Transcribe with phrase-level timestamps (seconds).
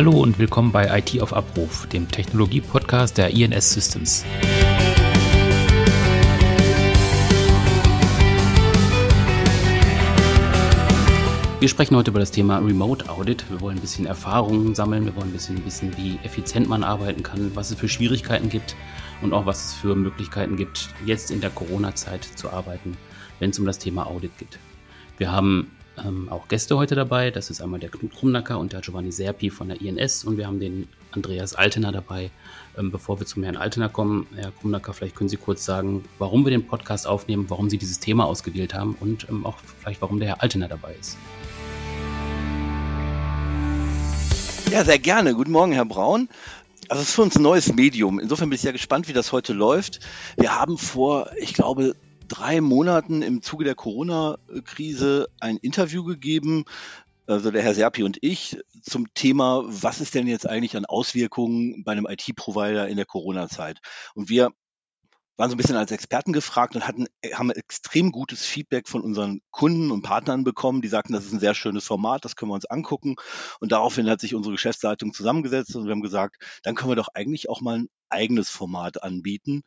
[0.00, 4.24] Hallo und willkommen bei IT auf Abruf, dem Technologie-Podcast der INS Systems.
[11.58, 13.44] Wir sprechen heute über das Thema Remote Audit.
[13.50, 17.22] Wir wollen ein bisschen Erfahrungen sammeln, wir wollen ein bisschen wissen, wie effizient man arbeiten
[17.22, 18.76] kann, was es für Schwierigkeiten gibt
[19.20, 22.96] und auch was es für Möglichkeiten gibt, jetzt in der Corona-Zeit zu arbeiten,
[23.38, 24.58] wenn es um das Thema Audit geht.
[25.18, 25.70] Wir haben
[26.04, 27.30] ähm, auch Gäste heute dabei.
[27.30, 30.46] Das ist einmal der Knut Krumnacker und der Giovanni Serpi von der INS und wir
[30.46, 32.30] haben den Andreas Altener dabei.
[32.78, 36.44] Ähm, bevor wir zum Herrn Altener kommen, Herr Krumnacker, vielleicht können Sie kurz sagen, warum
[36.44, 40.20] wir den Podcast aufnehmen, warum Sie dieses Thema ausgewählt haben und ähm, auch vielleicht, warum
[40.20, 41.16] der Herr Altener dabei ist.
[44.70, 45.34] Ja, sehr gerne.
[45.34, 46.28] Guten Morgen, Herr Braun.
[46.88, 48.20] Also es ist für uns ein neues Medium.
[48.20, 50.00] Insofern bin ich sehr gespannt, wie das heute läuft.
[50.36, 51.96] Wir haben vor, ich glaube,
[52.30, 56.64] drei Monaten im Zuge der Corona-Krise ein Interview gegeben,
[57.26, 61.84] also der Herr Serpi und ich, zum Thema, was ist denn jetzt eigentlich an Auswirkungen
[61.84, 63.80] bei einem IT-Provider in der Corona-Zeit?
[64.14, 64.50] Und wir
[65.36, 69.40] waren so ein bisschen als Experten gefragt und hatten, haben extrem gutes Feedback von unseren
[69.50, 70.82] Kunden und Partnern bekommen.
[70.82, 73.16] Die sagten, das ist ein sehr schönes Format, das können wir uns angucken.
[73.58, 77.08] Und daraufhin hat sich unsere Geschäftsleitung zusammengesetzt und wir haben gesagt, dann können wir doch
[77.14, 79.62] eigentlich auch mal ein eigenes Format anbieten,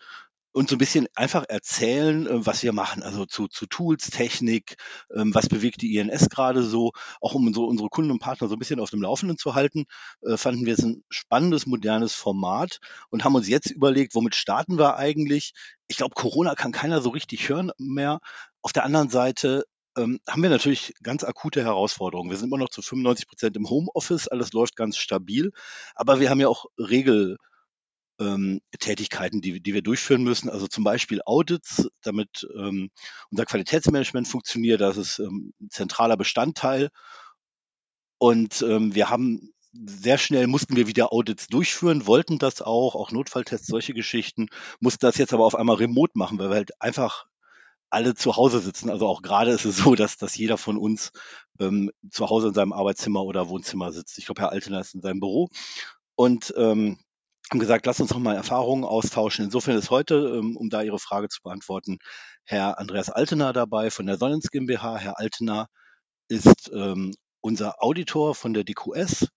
[0.54, 4.78] und so ein bisschen einfach erzählen, äh, was wir machen, also zu, zu Tools, Technik,
[5.14, 8.56] ähm, was bewegt die INS gerade so, auch um so unsere Kunden und Partner so
[8.56, 9.86] ein bisschen auf dem Laufenden zu halten,
[10.22, 12.80] äh, fanden wir es ein spannendes, modernes Format
[13.10, 15.54] und haben uns jetzt überlegt, womit starten wir eigentlich?
[15.88, 18.20] Ich glaube, Corona kann keiner so richtig hören mehr.
[18.62, 19.66] Auf der anderen Seite
[19.98, 22.30] ähm, haben wir natürlich ganz akute Herausforderungen.
[22.30, 25.52] Wir sind immer noch zu 95 Prozent im Homeoffice, alles läuft ganz stabil,
[25.96, 27.38] aber wir haben ja auch Regel
[28.20, 30.50] ähm, Tätigkeiten, die, die wir durchführen müssen.
[30.50, 32.90] Also zum Beispiel Audits, damit ähm,
[33.32, 34.82] unser Qualitätsmanagement funktioniert.
[34.82, 36.90] Das ist ähm, ein zentraler Bestandteil.
[38.18, 43.12] Und ähm, wir haben sehr schnell mussten wir wieder Audits durchführen, wollten das auch, auch
[43.12, 44.50] Notfalltests, solche Geschichten,
[44.80, 47.26] mussten das jetzt aber auf einmal remote machen, weil wir halt einfach
[47.90, 48.90] alle zu Hause sitzen.
[48.90, 51.12] Also auch gerade ist es so, dass, dass jeder von uns
[51.60, 54.18] ähm, zu Hause in seinem Arbeitszimmer oder Wohnzimmer sitzt.
[54.18, 55.50] Ich glaube, Herr Altener ist in seinem Büro.
[56.16, 57.00] Und ähm,
[57.52, 59.46] haben gesagt, lass uns noch mal Erfahrungen austauschen.
[59.46, 62.00] Insofern ist heute, ähm, um da Ihre Frage zu beantworten,
[62.46, 64.98] Herr Andreas Altener dabei von der Sonnens GmbH.
[64.98, 65.68] Herr Altener
[66.28, 69.28] ist ähm, unser Auditor von der DQS,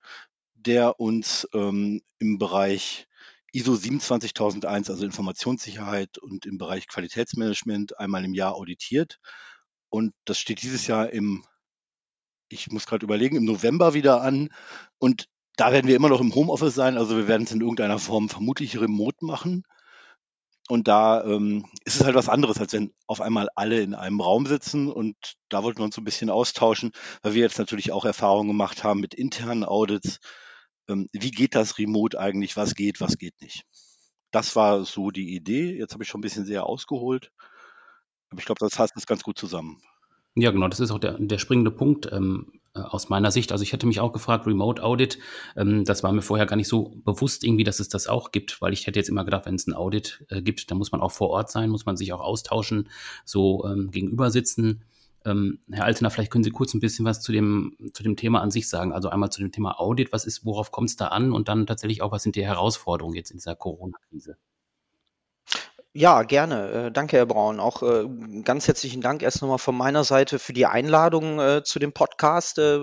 [0.54, 3.06] der uns ähm, im Bereich
[3.52, 9.18] ISO 27001, also Informationssicherheit und im Bereich Qualitätsmanagement einmal im Jahr auditiert.
[9.88, 11.44] Und das steht dieses Jahr im,
[12.48, 14.50] ich muss gerade überlegen, im November wieder an.
[14.98, 17.98] Und da werden wir immer noch im Homeoffice sein, also wir werden es in irgendeiner
[17.98, 19.64] Form vermutlich remote machen.
[20.68, 24.20] Und da ähm, ist es halt was anderes, als wenn auf einmal alle in einem
[24.20, 24.90] Raum sitzen.
[24.90, 25.16] Und
[25.48, 26.90] da wollten wir uns so ein bisschen austauschen,
[27.22, 30.18] weil wir jetzt natürlich auch Erfahrungen gemacht haben mit internen Audits.
[30.88, 32.56] Ähm, wie geht das remote eigentlich?
[32.56, 33.62] Was geht, was geht nicht?
[34.32, 35.78] Das war so die Idee.
[35.78, 37.30] Jetzt habe ich schon ein bisschen sehr ausgeholt.
[38.30, 39.80] Aber ich glaube, das fasst es ganz gut zusammen.
[40.34, 43.52] Ja, genau, das ist auch der, der springende Punkt ähm, äh, aus meiner Sicht.
[43.52, 45.18] Also ich hätte mich auch gefragt, Remote Audit,
[45.56, 48.60] ähm, das war mir vorher gar nicht so bewusst irgendwie, dass es das auch gibt,
[48.60, 51.00] weil ich hätte jetzt immer gedacht, wenn es ein Audit äh, gibt, dann muss man
[51.00, 52.88] auch vor Ort sein, muss man sich auch austauschen,
[53.24, 54.82] so ähm, gegenüber sitzen.
[55.24, 58.40] Ähm, Herr Altener, vielleicht können Sie kurz ein bisschen was zu dem, zu dem Thema
[58.40, 58.92] an sich sagen.
[58.92, 61.66] Also einmal zu dem Thema Audit, was ist, worauf kommt es da an und dann
[61.66, 64.36] tatsächlich auch, was sind die Herausforderungen jetzt in dieser Corona-Krise?
[65.98, 66.88] Ja, gerne.
[66.88, 67.58] Äh, danke, Herr Braun.
[67.58, 68.04] Auch äh,
[68.42, 72.58] ganz herzlichen Dank erst nochmal von meiner Seite für die Einladung äh, zu dem Podcast.
[72.58, 72.78] Äh,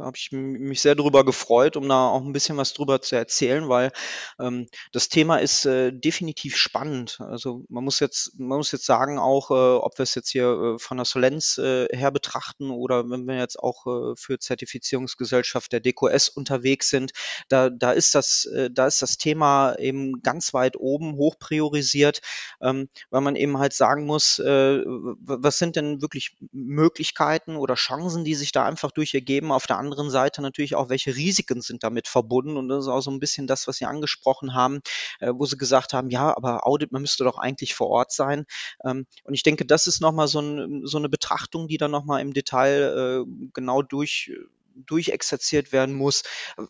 [0.00, 3.68] Habe ich mich sehr darüber gefreut, um da auch ein bisschen was drüber zu erzählen,
[3.68, 3.92] weil
[4.40, 7.18] ähm, das Thema ist äh, definitiv spannend.
[7.20, 10.76] Also man muss jetzt, man muss jetzt sagen, auch äh, ob wir es jetzt hier
[10.78, 13.84] von der Solenz her betrachten oder wenn wir jetzt auch
[14.16, 17.12] für Zertifizierungsgesellschaft der DQS unterwegs sind,
[17.48, 22.20] da, da ist das, da ist das Thema eben ganz weit oben hoch priorisiert
[22.60, 28.24] ähm, weil man eben halt sagen muss, äh, was sind denn wirklich Möglichkeiten oder Chancen,
[28.24, 29.52] die sich da einfach durch ergeben.
[29.52, 32.56] Auf der anderen Seite natürlich auch, welche Risiken sind damit verbunden.
[32.56, 34.80] Und das ist auch so ein bisschen das, was Sie angesprochen haben,
[35.20, 38.46] äh, wo Sie gesagt haben, ja, aber Audit, man müsste doch eigentlich vor Ort sein.
[38.84, 42.20] Ähm, und ich denke, das ist nochmal so, ein, so eine Betrachtung, die dann nochmal
[42.20, 44.32] im Detail äh, genau durch
[44.76, 46.22] durchexerziert werden muss.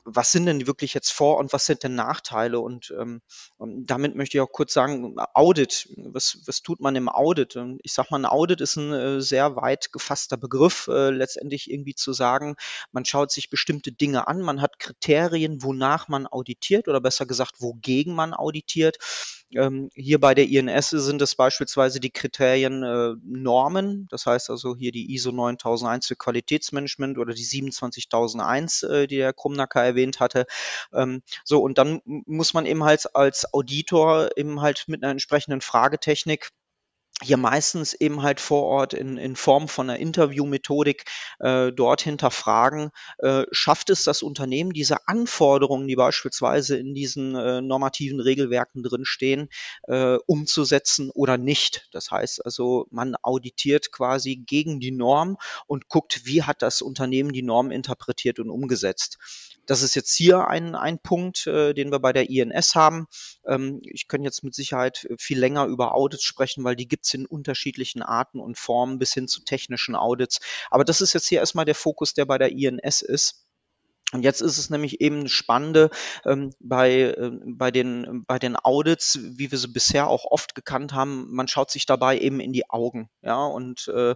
[0.05, 2.61] Was sind denn wirklich jetzt Vor- und was sind denn Nachteile?
[2.61, 3.23] Und ähm,
[3.58, 7.58] damit möchte ich auch kurz sagen, Audit, was, was tut man im Audit?
[7.82, 11.94] Ich sage mal, ein Audit ist ein äh, sehr weit gefasster Begriff, äh, letztendlich irgendwie
[11.94, 12.56] zu sagen,
[12.93, 17.61] man schaut sich bestimmte Dinge an, man hat Kriterien, wonach man auditiert oder besser gesagt,
[17.61, 18.99] wogegen man auditiert.
[19.52, 24.75] Ähm, hier bei der INS sind es beispielsweise die Kriterien äh, Normen, das heißt also
[24.76, 30.21] hier die ISO 9001 für Qualitätsmanagement oder die 27 27001, äh, die der Krumnacker erwähnt
[30.21, 30.47] hatte.
[30.93, 35.61] Ähm, so, und dann muss man eben halt als Auditor eben halt mit einer entsprechenden
[35.61, 36.51] Fragetechnik
[37.23, 41.05] hier meistens eben halt vor Ort in, in Form von einer Interviewmethodik
[41.39, 47.63] äh, dort hinterfragen, äh, schafft es das Unternehmen, diese Anforderungen, die beispielsweise in diesen äh,
[47.63, 49.49] normativen Regelwerken drinstehen,
[49.89, 51.89] äh, umzusetzen oder nicht.
[51.91, 57.33] Das heißt also, man auditiert quasi gegen die Norm und guckt, wie hat das Unternehmen
[57.33, 59.17] die Norm interpretiert und umgesetzt.
[59.65, 63.07] Das ist jetzt hier ein, ein Punkt, äh, den wir bei der INS haben.
[63.47, 67.14] Ähm, ich kann jetzt mit Sicherheit viel länger über Audits sprechen, weil die gibt es
[67.14, 70.41] in unterschiedlichen Arten und Formen bis hin zu technischen Audits.
[70.70, 73.46] Aber das ist jetzt hier erstmal der Fokus, der bei der INS ist.
[74.12, 75.91] Und jetzt ist es nämlich eben Spannende
[76.25, 80.93] ähm, bei, äh, bei, den, bei den Audits, wie wir sie bisher auch oft gekannt
[80.93, 83.11] haben, man schaut sich dabei eben in die Augen.
[83.23, 84.14] Ja, und äh,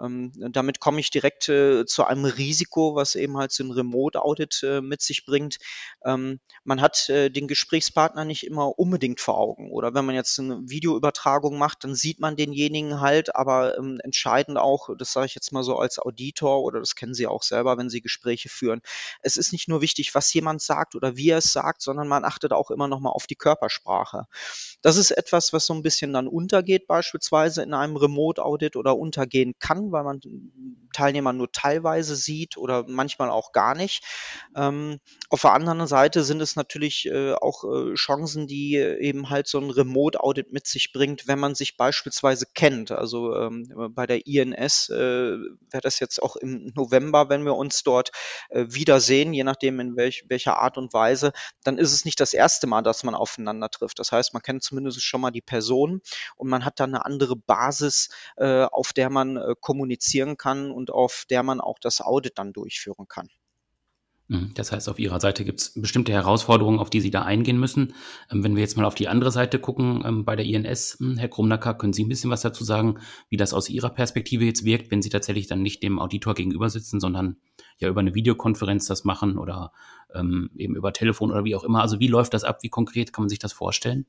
[0.00, 4.62] ähm, damit komme ich direkt äh, zu einem Risiko, was eben halt so ein Remote-Audit
[4.62, 5.58] äh, mit sich bringt.
[6.04, 9.72] Ähm, man hat äh, den Gesprächspartner nicht immer unbedingt vor Augen.
[9.72, 14.56] Oder wenn man jetzt eine Videoübertragung macht, dann sieht man denjenigen halt, aber ähm, entscheidend
[14.56, 17.76] auch, das sage ich jetzt mal so als Auditor oder das kennen Sie auch selber,
[17.76, 18.82] wenn Sie Gespräche führen.
[19.32, 22.24] Es ist nicht nur wichtig, was jemand sagt oder wie er es sagt, sondern man
[22.24, 24.26] achtet auch immer noch mal auf die Körpersprache.
[24.82, 29.54] Das ist etwas, was so ein bisschen dann untergeht, beispielsweise in einem Remote-Audit oder untergehen
[29.58, 30.20] kann, weil man
[30.92, 34.04] Teilnehmer nur teilweise sieht oder manchmal auch gar nicht.
[34.54, 34.98] Ähm,
[35.30, 39.58] auf der anderen Seite sind es natürlich äh, auch äh, Chancen, die eben halt so
[39.58, 42.90] ein Remote-Audit mit sich bringt, wenn man sich beispielsweise kennt.
[42.92, 47.82] Also ähm, bei der INS äh, wäre das jetzt auch im November, wenn wir uns
[47.82, 48.10] dort
[48.50, 48.66] äh,
[49.22, 51.32] wiedersehen, je nachdem in welch, welcher Art und Weise,
[51.64, 53.98] dann ist es nicht das erste Mal, dass man aufeinander trifft.
[53.98, 56.00] Das heißt, man kennt zumindest schon mal die Person
[56.36, 60.90] und man hat dann eine andere Basis, äh, auf der man äh, kommunizieren kann und
[60.90, 63.28] auf der man auch das Audit dann durchführen kann.
[64.32, 64.52] Mhm.
[64.54, 67.92] Das heißt, auf Ihrer Seite gibt es bestimmte Herausforderungen, auf die Sie da eingehen müssen.
[68.30, 71.18] Ähm, wenn wir jetzt mal auf die andere Seite gucken, ähm, bei der INS, hm,
[71.18, 72.98] Herr Krumnacker, können Sie ein bisschen was dazu sagen,
[73.28, 76.70] wie das aus Ihrer Perspektive jetzt wirkt, wenn Sie tatsächlich dann nicht dem Auditor gegenüber
[76.70, 77.36] sitzen, sondern
[77.78, 79.72] ja über eine Videokonferenz das machen oder
[80.14, 81.82] ähm, eben über Telefon oder wie auch immer.
[81.82, 82.62] Also wie läuft das ab?
[82.62, 84.06] Wie konkret kann man sich das vorstellen?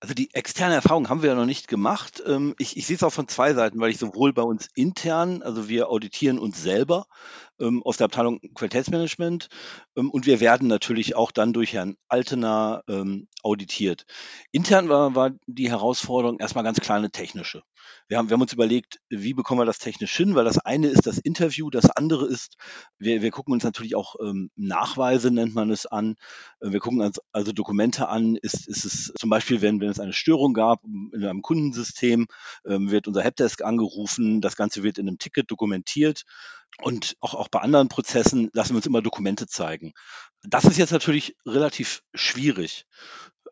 [0.00, 2.22] Also die externe Erfahrung haben wir ja noch nicht gemacht.
[2.24, 5.42] Ähm, ich, ich sehe es auch von zwei Seiten, weil ich sowohl bei uns intern,
[5.42, 7.06] also wir auditieren uns selber
[7.58, 9.48] ähm, aus der Abteilung Qualitätsmanagement
[9.96, 14.06] ähm, und wir werden natürlich auch dann durch Herrn Altener ähm, auditiert.
[14.52, 17.62] Intern war, war die Herausforderung erstmal ganz kleine technische.
[18.08, 20.88] Wir haben, wir haben uns überlegt, wie bekommen wir das technisch hin, weil das eine
[20.88, 22.56] ist das Interview, das andere ist,
[22.98, 26.16] wir, wir gucken uns natürlich auch ähm, Nachweise, nennt man es an.
[26.60, 28.36] Äh, wir gucken uns also Dokumente an.
[28.36, 32.26] Ist, ist es zum Beispiel, wenn, wenn es eine Störung gab in einem Kundensystem,
[32.66, 36.22] ähm, wird unser Helpdesk angerufen, das Ganze wird in einem Ticket dokumentiert.
[36.82, 39.94] Und auch, auch bei anderen Prozessen lassen wir uns immer Dokumente zeigen.
[40.42, 42.86] Das ist jetzt natürlich relativ schwierig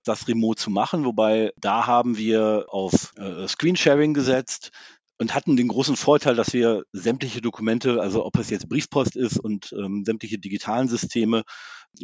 [0.07, 4.73] das remote zu machen, wobei da haben wir auf äh, Screensharing gesetzt
[5.19, 9.39] und hatten den großen Vorteil, dass wir sämtliche Dokumente, also ob es jetzt Briefpost ist
[9.39, 11.45] und ähm, sämtliche digitalen Systeme,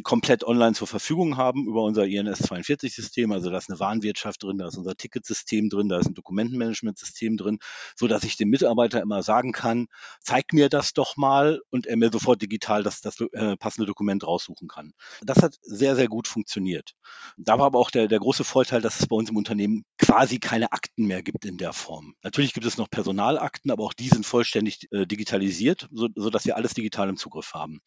[0.02, 3.32] komplett online zur Verfügung haben über unser INS 42-System.
[3.32, 7.36] Also da ist eine Warenwirtschaft drin, da ist unser Ticketsystem drin, da ist ein Dokumentenmanagementsystem
[7.36, 7.58] drin,
[7.94, 9.86] so dass ich dem Mitarbeiter immer sagen kann,
[10.20, 14.26] zeig mir das doch mal und er mir sofort digital das, das äh, passende Dokument
[14.26, 14.92] raussuchen kann.
[15.22, 16.92] Das hat sehr, sehr gut funktioniert.
[17.36, 20.38] Da war aber auch der, der große Vorteil, dass es bei uns im Unternehmen quasi
[20.38, 22.14] keine Akten mehr gibt in der Form.
[22.22, 26.46] Natürlich gibt es noch Personalakten, aber auch die sind vollständig äh, digitalisiert, so, so dass
[26.46, 27.80] wir alles digital im Zugriff haben.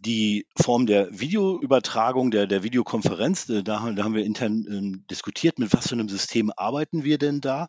[0.00, 5.58] Die Form der Videoübertragung, der, der Videokonferenz, äh, da, da haben wir intern ähm, diskutiert,
[5.58, 7.68] mit was für einem System arbeiten wir denn da.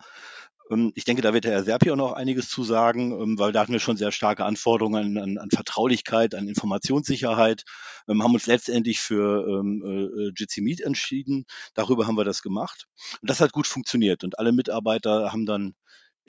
[0.70, 3.54] Ähm, ich denke, da wird der Herr Serpi auch noch einiges zu sagen, ähm, weil
[3.54, 7.64] da hatten wir schon sehr starke Anforderungen an, an, an Vertraulichkeit, an Informationssicherheit,
[8.10, 11.46] ähm, haben uns letztendlich für ähm, äh, Jitsi Meet entschieden.
[11.76, 12.88] Darüber haben wir das gemacht.
[13.22, 14.26] Und das hat gut funktioniert.
[14.26, 15.76] Und alle Mitarbeiter haben dann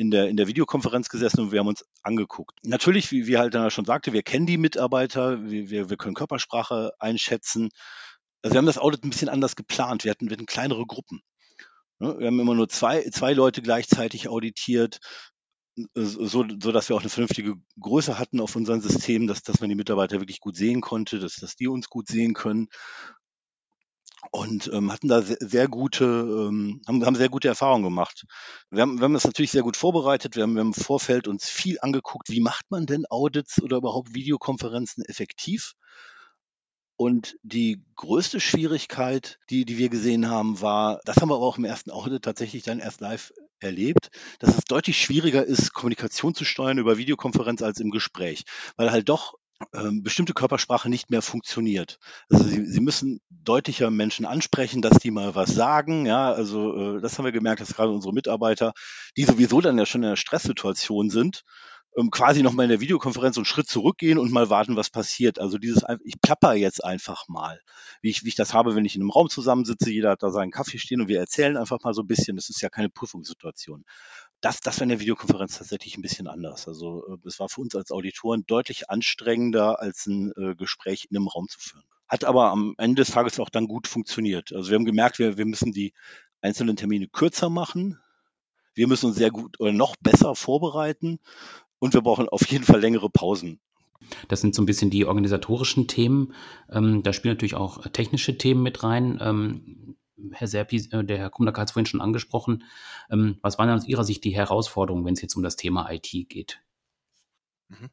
[0.01, 2.59] in der, in der Videokonferenz gesessen und wir haben uns angeguckt.
[2.63, 6.15] Natürlich, wie, wie halt dann schon sagte, wir kennen die Mitarbeiter, wir, wir, wir können
[6.15, 7.69] Körpersprache einschätzen.
[8.41, 10.05] Also wir haben das Audit ein bisschen anders geplant.
[10.05, 11.21] Wir hatten, wir hatten kleinere Gruppen.
[11.99, 12.17] Ne?
[12.19, 15.01] Wir haben immer nur zwei, zwei Leute gleichzeitig auditiert,
[15.95, 19.69] so, so dass wir auch eine vernünftige Größe hatten auf unserem System, dass, dass man
[19.69, 22.69] die Mitarbeiter wirklich gut sehen konnte, dass, dass die uns gut sehen können
[24.31, 28.25] und ähm, hatten da sehr, sehr gute, ähm, haben, haben sehr gute Erfahrungen gemacht.
[28.71, 30.37] Wir haben, wir haben das natürlich sehr gut vorbereitet.
[30.37, 33.79] Wir haben, wir haben im Vorfeld uns viel angeguckt, wie macht man denn Audits oder
[33.79, 35.75] überhaupt Videokonferenzen effektiv?
[36.97, 41.57] Und die größte Schwierigkeit, die, die wir gesehen haben, war, das haben wir aber auch
[41.57, 46.45] im ersten Audit tatsächlich dann erst live erlebt, dass es deutlich schwieriger ist, Kommunikation zu
[46.45, 48.45] steuern über Videokonferenz als im Gespräch,
[48.77, 49.35] weil halt doch
[50.03, 51.99] bestimmte Körpersprache nicht mehr funktioniert.
[52.31, 56.07] Also sie, sie müssen deutlicher Menschen ansprechen, dass die mal was sagen.
[56.07, 58.73] Ja, also äh, das haben wir gemerkt, dass gerade unsere Mitarbeiter,
[59.17, 61.45] die sowieso dann ja schon in einer Stresssituation sind,
[61.97, 65.39] ähm, quasi noch mal in der Videokonferenz einen Schritt zurückgehen und mal warten, was passiert.
[65.39, 67.61] Also dieses, ich plapper jetzt einfach mal,
[68.01, 70.31] wie ich, wie ich das habe, wenn ich in einem Raum zusammensitze, jeder hat da
[70.31, 72.37] seinen Kaffee stehen und wir erzählen einfach mal so ein bisschen.
[72.37, 73.85] Das ist ja keine Prüfungssituation.
[74.41, 76.69] Das, das war in der Videokonferenz tatsächlich ein bisschen anders.
[76.69, 81.17] Also äh, es war für uns als Auditoren deutlich anstrengender, als ein äh, Gespräch in
[81.17, 81.85] einem Raum zu führen.
[82.09, 84.53] Hat aber am Ende des Tages auch dann gut funktioniert.
[84.53, 85.93] Also wir haben gemerkt, wir, wir müssen die
[86.41, 87.99] einzelnen Termine kürzer machen.
[88.75, 91.19] Wir müssen uns sehr gut oder noch besser vorbereiten
[91.81, 93.59] und wir brauchen auf jeden Fall längere Pausen.
[94.29, 96.35] Das sind so ein bisschen die organisatorischen Themen.
[96.71, 99.19] Ähm, da spielen natürlich auch technische Themen mit rein.
[99.21, 99.97] Ähm,
[100.33, 102.65] Herr Serpi, äh, der Herr Kumlack hat es vorhin schon angesprochen.
[103.11, 106.11] Ähm, was waren aus Ihrer Sicht die Herausforderungen, wenn es jetzt um das Thema IT
[106.29, 106.63] geht?
[107.69, 107.89] Mhm.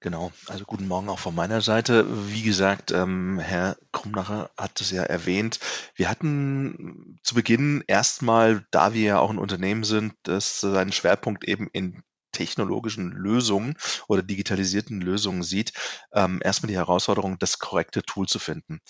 [0.00, 2.06] Genau, also guten Morgen auch von meiner Seite.
[2.32, 5.58] Wie gesagt, ähm, Herr Krumnacher hat es ja erwähnt.
[5.96, 11.44] Wir hatten zu Beginn erstmal, da wir ja auch ein Unternehmen sind, das seinen Schwerpunkt
[11.44, 13.76] eben in technologischen Lösungen
[14.08, 15.72] oder digitalisierten Lösungen sieht,
[16.12, 18.80] ähm, erstmal die Herausforderung, das korrekte Tool zu finden.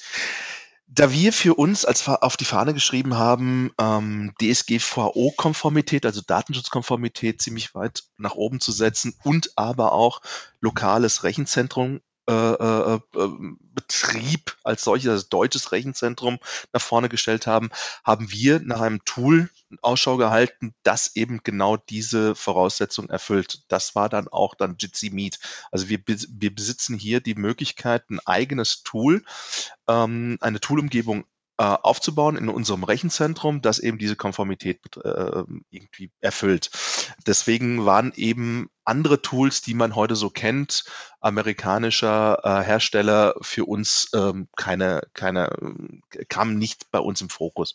[0.90, 7.74] Da wir für uns als auf die Fahne geschrieben haben, ähm, DSGVO-Konformität, also Datenschutzkonformität ziemlich
[7.74, 10.22] weit nach oben zu setzen und aber auch
[10.60, 13.28] lokales Rechenzentrum äh, äh, äh,
[13.74, 16.38] Betrieb als solches, also deutsches Rechenzentrum
[16.74, 17.70] nach vorne gestellt haben,
[18.04, 19.48] haben wir nach einem Tool
[19.80, 23.62] Ausschau gehalten, das eben genau diese Voraussetzung erfüllt.
[23.68, 25.38] Das war dann auch dann Jitsi Meet.
[25.70, 29.24] Also wir, wir besitzen hier die Möglichkeit, ein eigenes Tool,
[29.88, 31.24] ähm, eine Toolumgebung
[31.62, 36.70] aufzubauen in unserem Rechenzentrum, das eben diese Konformität äh, irgendwie erfüllt.
[37.26, 40.84] Deswegen waren eben andere Tools, die man heute so kennt,
[41.20, 45.50] amerikanischer äh, Hersteller für uns ähm, keine, keine,
[46.28, 47.74] kamen nicht bei uns im Fokus.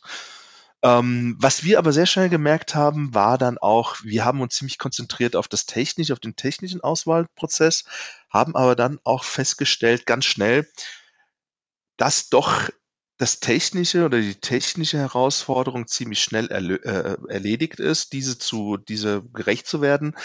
[0.84, 4.78] Ähm, was wir aber sehr schnell gemerkt haben, war dann auch, wir haben uns ziemlich
[4.78, 7.86] konzentriert auf das technische, auf den technischen Auswahlprozess,
[8.30, 10.68] haben aber dann auch festgestellt, ganz schnell,
[11.96, 12.70] dass doch
[13.24, 19.66] das Technische oder die technische Herausforderung ziemlich schnell äh, erledigt ist, diese zu diese gerecht
[19.66, 20.18] zu werden,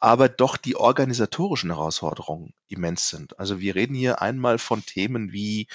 [0.00, 3.38] aber doch die organisatorischen Herausforderungen immens sind.
[3.38, 5.68] Also wir reden hier einmal von Themen wie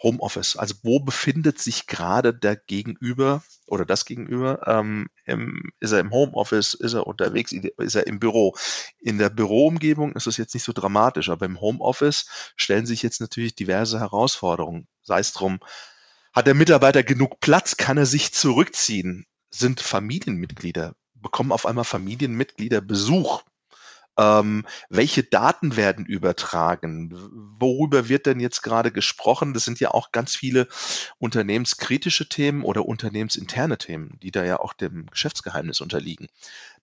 [0.00, 0.56] Homeoffice.
[0.56, 4.64] Also wo befindet sich gerade der Gegenüber oder das Gegenüber?
[4.68, 6.74] Ähm, im, ist er im Homeoffice?
[6.74, 7.50] Ist er unterwegs?
[7.50, 8.54] Ist er im Büro?
[9.00, 13.20] In der Büroumgebung ist es jetzt nicht so dramatisch, aber im Homeoffice stellen sich jetzt
[13.20, 14.86] natürlich diverse Herausforderungen.
[15.02, 15.58] Sei es drum,
[16.32, 17.76] hat der Mitarbeiter genug Platz?
[17.76, 19.26] Kann er sich zurückziehen?
[19.50, 20.94] Sind Familienmitglieder?
[21.14, 23.42] Bekommen auf einmal Familienmitglieder Besuch?
[24.18, 27.12] Ähm, welche Daten werden übertragen?
[27.58, 29.54] Worüber wird denn jetzt gerade gesprochen?
[29.54, 30.68] Das sind ja auch ganz viele
[31.18, 36.28] unternehmenskritische Themen oder unternehmensinterne Themen, die da ja auch dem Geschäftsgeheimnis unterliegen.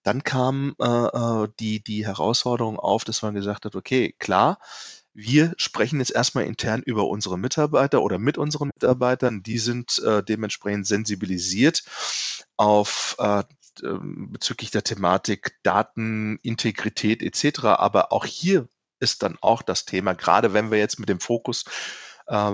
[0.02, 4.58] Dann kam äh, äh die, die Herausforderung auf, dass man gesagt hat, okay, klar,
[5.12, 9.42] wir sprechen jetzt erstmal intern über unsere Mitarbeiter oder mit unseren Mitarbeitern.
[9.42, 11.82] Die sind äh, dementsprechend sensibilisiert
[12.56, 13.42] auf äh,
[13.82, 17.64] ähm, bezüglich der Thematik Datenintegrität etc.
[17.64, 18.68] Aber auch hier
[19.00, 21.64] ist dann auch das Thema, gerade wenn wir jetzt mit dem Fokus
[22.26, 22.52] äh,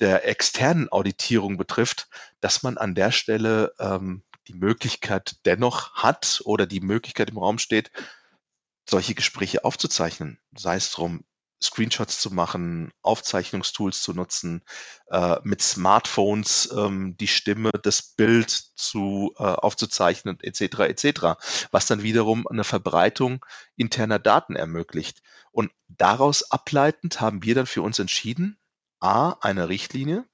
[0.00, 2.08] der externen Auditierung betrifft,
[2.40, 7.58] dass man an der Stelle ähm, die Möglichkeit dennoch hat oder die Möglichkeit im Raum
[7.58, 7.90] steht,
[8.88, 10.40] solche Gespräche aufzuzeichnen.
[10.56, 11.24] Sei es drum,
[11.62, 14.62] Screenshots zu machen, Aufzeichnungstools zu nutzen,
[15.10, 20.80] äh, mit Smartphones ähm, die Stimme, das Bild zu äh, aufzuzeichnen, etc.
[20.80, 21.20] etc.
[21.70, 23.44] Was dann wiederum eine Verbreitung
[23.76, 25.22] interner Daten ermöglicht.
[25.52, 28.58] Und daraus ableitend haben wir dann für uns entschieden,
[29.00, 30.26] a eine Richtlinie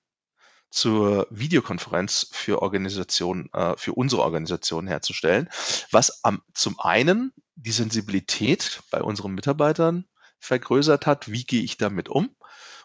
[0.70, 5.48] zur Videokonferenz für Organisation, äh, für unsere Organisation herzustellen,
[5.90, 10.04] was am, zum einen die Sensibilität bei unseren Mitarbeitern
[10.38, 11.30] vergrößert hat.
[11.30, 12.34] Wie gehe ich damit um?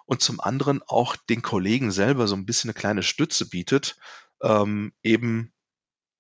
[0.05, 3.97] Und zum anderen auch den Kollegen selber so ein bisschen eine kleine Stütze bietet,
[4.41, 5.53] ähm, eben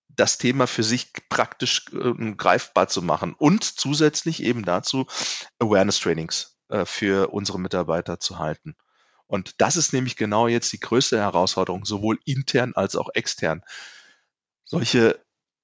[0.07, 5.07] das Thema für sich praktisch äh, greifbar zu machen und zusätzlich eben dazu
[5.59, 8.75] Awareness-Trainings äh, für unsere Mitarbeiter zu halten.
[9.27, 13.63] Und das ist nämlich genau jetzt die größte Herausforderung, sowohl intern als auch extern.
[14.65, 15.23] Solche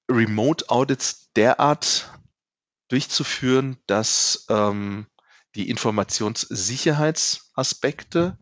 [0.10, 2.10] Remote-Audits derart
[2.88, 5.08] durchzuführen, dass ähm,
[5.58, 8.38] die Informationssicherheitsaspekte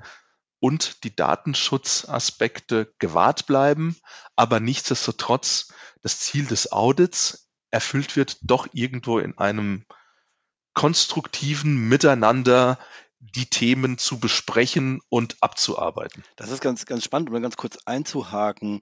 [0.60, 3.98] und die Datenschutzaspekte gewahrt bleiben,
[4.36, 9.86] aber nichtsdestotrotz das Ziel des Audits erfüllt wird, doch irgendwo in einem
[10.74, 12.80] konstruktiven Miteinander
[13.20, 16.24] die Themen zu besprechen und abzuarbeiten.
[16.36, 18.82] Das ist ganz, ganz spannend, um ganz kurz einzuhaken.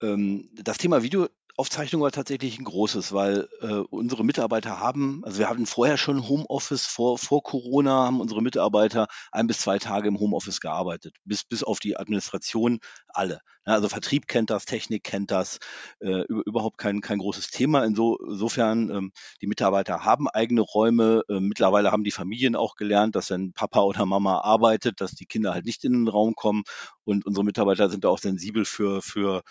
[0.00, 5.38] Ähm, das Thema Video Aufzeichnung war tatsächlich ein großes, weil äh, unsere Mitarbeiter haben, also
[5.38, 10.08] wir hatten vorher schon Homeoffice vor, vor Corona, haben unsere Mitarbeiter ein bis zwei Tage
[10.08, 13.40] im Homeoffice gearbeitet, bis, bis auf die Administration alle.
[13.66, 15.58] Ja, also Vertrieb kennt das, Technik kennt das,
[16.00, 17.84] äh, überhaupt kein, kein großes Thema.
[17.84, 21.22] Inso, insofern, ähm, die Mitarbeiter haben eigene Räume.
[21.28, 25.26] Äh, mittlerweile haben die Familien auch gelernt, dass wenn Papa oder Mama arbeitet, dass die
[25.26, 26.64] Kinder halt nicht in den Raum kommen.
[27.04, 29.42] Und unsere Mitarbeiter sind da auch sensibel für, für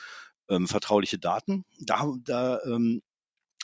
[0.54, 1.66] ähm, vertrauliche Daten.
[1.80, 3.02] Da, da ähm,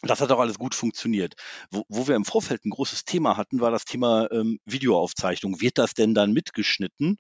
[0.02, 1.36] das hat auch alles gut funktioniert.
[1.72, 5.60] Wo, wo wir im Vorfeld ein großes Thema hatten, war das Thema ähm, Videoaufzeichnung.
[5.62, 7.18] Wird das denn dann mitgeschnitten?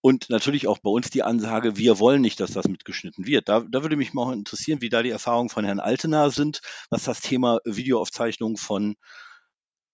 [0.00, 3.48] Und natürlich auch bei uns die Ansage, wir wollen nicht, dass das mitgeschnitten wird.
[3.48, 6.60] Da, da würde mich mal interessieren, wie da die Erfahrungen von Herrn Altener sind,
[6.90, 8.94] was das Thema Videoaufzeichnung von,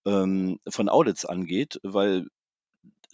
[0.04, 2.26] ähm, von Audits angeht, weil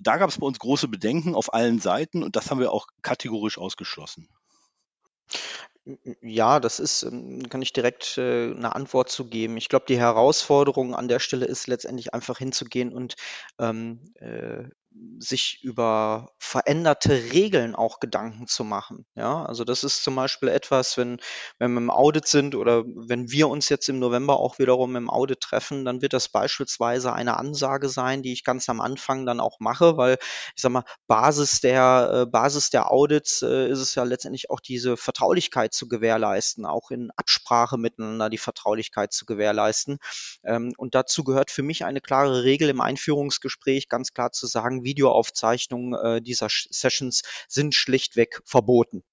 [0.00, 2.86] da gab es bei uns große Bedenken auf allen Seiten und das haben wir auch
[3.02, 4.28] kategorisch ausgeschlossen.
[6.20, 9.56] Ja, das ist, ähm, kann ich direkt äh, eine Antwort zu geben.
[9.56, 13.14] Ich glaube, die Herausforderung an der Stelle ist letztendlich einfach hinzugehen und
[13.58, 14.64] ähm, äh,
[15.18, 19.06] sich über veränderte Regeln auch Gedanken zu machen.
[19.14, 21.18] Ja, also das ist zum Beispiel etwas, wenn,
[21.58, 25.10] wenn wir im Audit sind oder wenn wir uns jetzt im November auch wiederum im
[25.10, 29.40] Audit treffen, dann wird das beispielsweise eine Ansage sein, die ich ganz am Anfang dann
[29.40, 30.18] auch mache, weil
[30.56, 34.60] ich sag mal, Basis der, äh, Basis der Audits äh, ist es ja letztendlich auch
[34.60, 39.98] diese Vertraulichkeit zu gewährleisten, auch in Absprache miteinander die Vertraulichkeit zu gewährleisten.
[40.44, 44.84] Ähm, und dazu gehört für mich eine klare Regel im Einführungsgespräch, ganz klar zu sagen,
[44.88, 49.04] Videoaufzeichnungen äh, dieser Sessions sind schlichtweg verboten.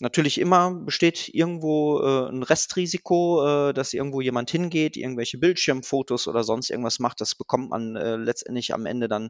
[0.00, 6.42] Natürlich immer besteht irgendwo äh, ein Restrisiko, äh, dass irgendwo jemand hingeht, irgendwelche Bildschirmfotos oder
[6.42, 7.20] sonst irgendwas macht.
[7.20, 9.28] Das bekommt man äh, letztendlich am Ende dann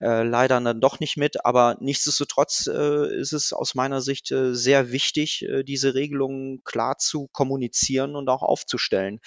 [0.00, 1.46] äh, leider dann doch nicht mit.
[1.46, 7.28] Aber nichtsdestotrotz äh, ist es aus meiner Sicht äh, sehr wichtig, diese Regelungen klar zu
[7.32, 9.20] kommunizieren und auch aufzustellen.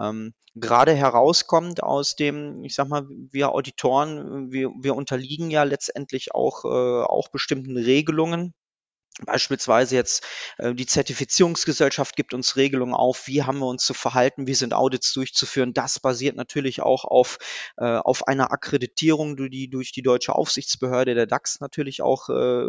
[0.00, 6.34] Ähm, gerade herauskommt aus dem, ich sag mal, wir Auditoren, wir, wir unterliegen ja letztendlich
[6.34, 8.54] auch, auch bestimmten Regelungen
[9.24, 10.26] Beispielsweise jetzt
[10.58, 14.74] äh, die Zertifizierungsgesellschaft gibt uns Regelungen auf, wie haben wir uns zu verhalten, wie sind
[14.74, 15.72] Audits durchzuführen.
[15.72, 17.38] Das basiert natürlich auch auf,
[17.78, 22.66] äh, auf einer Akkreditierung, die durch die deutsche Aufsichtsbehörde der DAX natürlich auch äh,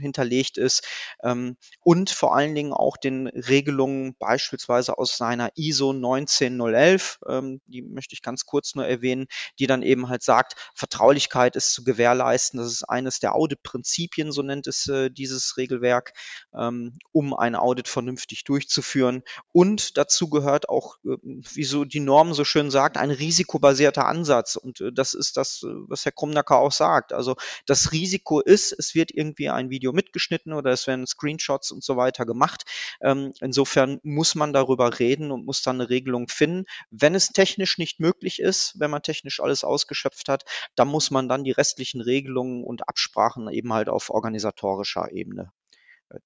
[0.00, 0.84] hinterlegt ist
[1.22, 7.82] ähm, und vor allen Dingen auch den Regelungen beispielsweise aus seiner ISO 19011, ähm, die
[7.82, 9.26] möchte ich ganz kurz nur erwähnen,
[9.60, 12.58] die dann eben halt sagt, Vertraulichkeit ist zu gewährleisten.
[12.58, 16.12] Das ist eines der Auditprinzipien, so nennt es dieses Regelung Regelwerk,
[16.54, 19.22] ähm, um ein Audit vernünftig durchzuführen.
[19.52, 24.56] Und dazu gehört auch, äh, wie so die Norm so schön sagt, ein risikobasierter Ansatz.
[24.56, 27.12] Und äh, das ist das, äh, was Herr Krumnacker auch sagt.
[27.12, 31.84] Also das Risiko ist, es wird irgendwie ein Video mitgeschnitten oder es werden Screenshots und
[31.84, 32.64] so weiter gemacht.
[33.00, 36.64] Ähm, insofern muss man darüber reden und muss dann eine Regelung finden.
[36.90, 41.28] Wenn es technisch nicht möglich ist, wenn man technisch alles ausgeschöpft hat, dann muss man
[41.28, 45.52] dann die restlichen Regelungen und Absprachen eben halt auf organisatorischer Ebene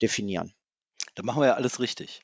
[0.00, 0.52] definieren.
[1.14, 2.22] Da machen wir ja alles richtig.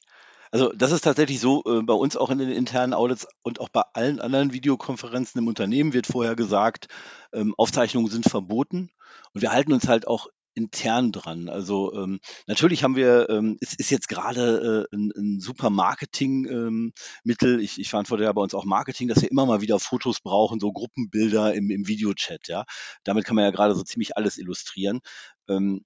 [0.50, 3.68] Also das ist tatsächlich so, äh, bei uns auch in den internen Audits und auch
[3.68, 6.88] bei allen anderen Videokonferenzen im Unternehmen wird vorher gesagt,
[7.32, 8.90] ähm, Aufzeichnungen sind verboten
[9.34, 11.48] und wir halten uns halt auch intern dran.
[11.48, 17.54] Also ähm, natürlich haben wir, ähm, es ist jetzt gerade äh, ein, ein super Marketingmittel.
[17.54, 20.20] Ähm, ich, ich verantworte ja bei uns auch Marketing, dass wir immer mal wieder Fotos
[20.20, 22.48] brauchen, so Gruppenbilder im, im Videochat.
[22.48, 22.64] Ja,
[23.04, 25.00] damit kann man ja gerade so ziemlich alles illustrieren.
[25.48, 25.84] Ähm,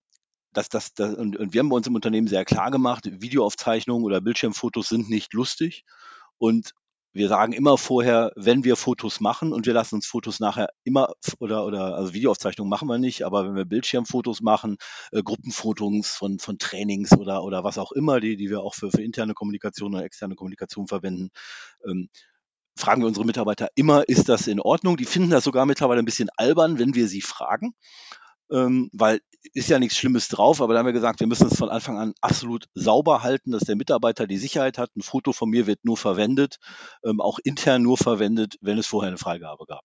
[0.53, 4.05] das, das, das, und, und wir haben bei uns im Unternehmen sehr klar gemacht, Videoaufzeichnungen
[4.05, 5.85] oder Bildschirmfotos sind nicht lustig.
[6.39, 6.73] Und
[7.15, 11.13] wir sagen immer vorher, wenn wir Fotos machen und wir lassen uns Fotos nachher immer
[11.41, 14.79] oder oder also Videoaufzeichnungen machen wir nicht, aber wenn wir Bildschirmfotos machen,
[15.13, 18.91] äh, Gruppenfotos von von Trainings oder oder was auch immer, die die wir auch für
[18.91, 21.29] für interne Kommunikation oder externe Kommunikation verwenden,
[21.87, 22.09] ähm,
[22.77, 24.97] fragen wir unsere Mitarbeiter immer, ist das in Ordnung?
[24.97, 27.75] Die finden das sogar mittlerweile ein bisschen albern, wenn wir sie fragen
[28.53, 29.21] ähm, weil
[29.55, 31.99] ist ja nichts Schlimmes drauf, aber da haben wir gesagt, wir müssen es von Anfang
[31.99, 34.95] an absolut sauber halten, dass der Mitarbeiter die Sicherheit hat.
[34.97, 36.59] Ein Foto von mir wird nur verwendet,
[37.05, 39.85] ähm, auch intern nur verwendet, wenn es vorher eine Freigabe gab.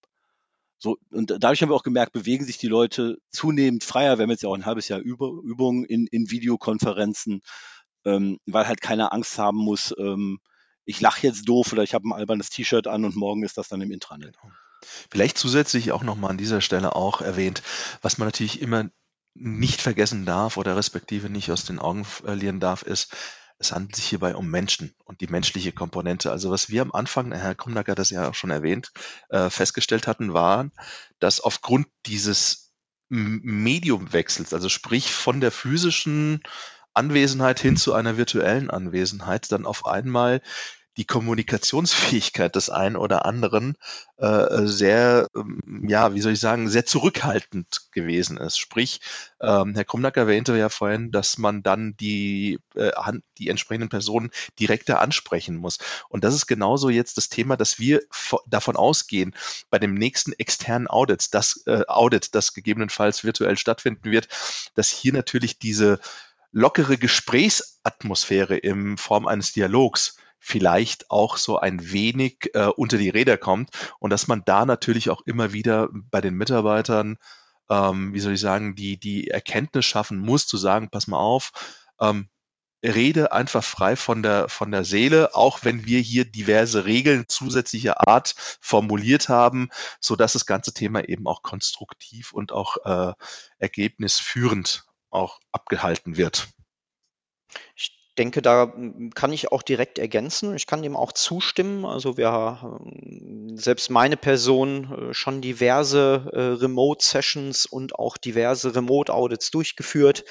[0.79, 4.17] So, und dadurch haben wir auch gemerkt, bewegen sich die Leute zunehmend freier.
[4.17, 7.41] Wir haben jetzt ja auch ein halbes Jahr Üb Übung in, in Videokonferenzen,
[8.05, 10.39] ähm, weil halt keiner Angst haben muss, ähm,
[10.87, 13.67] ich lache jetzt doof oder ich habe ein albernes T-Shirt an und morgen ist das
[13.67, 14.37] dann im Intranet.
[14.41, 14.53] Genau.
[15.11, 17.61] Vielleicht zusätzlich auch nochmal an dieser Stelle auch erwähnt,
[18.01, 18.89] was man natürlich immer
[19.39, 23.15] nicht vergessen darf oder respektive nicht aus den Augen verlieren darf, ist,
[23.59, 26.31] es handelt sich hierbei um Menschen und die menschliche Komponente.
[26.31, 28.91] Also was wir am Anfang, Herr Krumnacker hat das ja auch schon erwähnt,
[29.29, 30.69] äh, festgestellt hatten, war,
[31.19, 32.73] dass aufgrund dieses
[33.09, 36.41] Medium wechselst, also sprich von der physischen
[36.93, 40.41] Anwesenheit hin zu einer virtuellen Anwesenheit, dann auf einmal
[40.97, 43.77] die Kommunikationsfähigkeit des einen oder anderen
[44.17, 48.57] äh, sehr, ähm, ja, wie soll ich sagen, sehr zurückhaltend gewesen ist.
[48.57, 48.99] Sprich,
[49.39, 52.91] ähm, Herr Krumnack erwähnte ja vorhin, dass man dann die, äh,
[53.37, 55.77] die entsprechenden Personen direkter ansprechen muss.
[56.09, 58.01] Und das ist genauso jetzt das Thema, dass wir
[58.47, 59.35] davon ausgehen,
[59.69, 64.27] bei dem nächsten externen Audit, das äh, Audit, das gegebenenfalls virtuell stattfinden wird,
[64.73, 65.99] dass hier natürlich diese
[66.51, 73.37] lockere Gesprächsatmosphäre in Form eines Dialogs vielleicht auch so ein wenig äh, unter die Räder
[73.37, 73.69] kommt
[73.99, 77.17] und dass man da natürlich auch immer wieder bei den Mitarbeitern,
[77.69, 81.51] ähm, wie soll ich sagen, die, die Erkenntnis schaffen muss, zu sagen, pass mal auf,
[81.99, 82.29] ähm,
[82.83, 88.07] rede einfach frei von der, von der Seele, auch wenn wir hier diverse Regeln zusätzlicher
[88.07, 89.69] Art formuliert haben,
[89.99, 93.13] so dass das ganze Thema eben auch konstruktiv und auch äh,
[93.57, 96.49] ergebnisführend auch abgehalten wird.
[98.17, 100.55] Denke, da hm, kann ich auch direkt ergänzen.
[100.55, 101.85] Ich kann dem auch zustimmen.
[101.85, 109.51] Also wir hm, selbst meine Person äh, schon diverse äh, Remote-Sessions und auch diverse Remote-Audits
[109.51, 110.25] durchgeführt.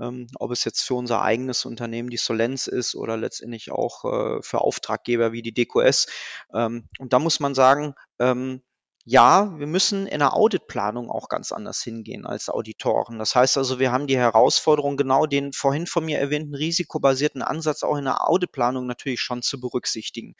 [0.00, 4.42] Ähm, ob es jetzt für unser eigenes Unternehmen die Solenz ist oder letztendlich auch äh,
[4.42, 6.06] für Auftraggeber wie die DQS.
[6.54, 8.62] Ähm, und da muss man sagen, ähm,
[9.10, 13.18] ja, wir müssen in der Auditplanung auch ganz anders hingehen als Auditoren.
[13.18, 17.84] Das heißt also, wir haben die Herausforderung, genau den vorhin von mir erwähnten risikobasierten Ansatz
[17.84, 20.34] auch in der Auditplanung natürlich schon zu berücksichtigen.